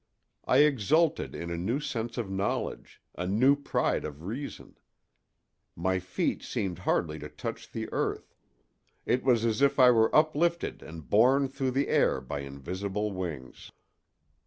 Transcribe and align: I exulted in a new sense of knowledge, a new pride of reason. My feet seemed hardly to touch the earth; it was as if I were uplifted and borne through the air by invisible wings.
I 0.45 0.63
exulted 0.63 1.35
in 1.35 1.51
a 1.51 1.57
new 1.57 1.79
sense 1.79 2.17
of 2.17 2.27
knowledge, 2.27 3.03
a 3.13 3.27
new 3.27 3.55
pride 3.55 4.03
of 4.03 4.23
reason. 4.23 4.75
My 5.75 5.99
feet 5.99 6.41
seemed 6.41 6.79
hardly 6.79 7.19
to 7.19 7.29
touch 7.29 7.71
the 7.71 7.87
earth; 7.93 8.33
it 9.05 9.23
was 9.23 9.45
as 9.45 9.61
if 9.61 9.77
I 9.79 9.91
were 9.91 10.09
uplifted 10.15 10.81
and 10.81 11.07
borne 11.07 11.47
through 11.49 11.69
the 11.77 11.87
air 11.87 12.19
by 12.19 12.39
invisible 12.39 13.11
wings. 13.11 13.69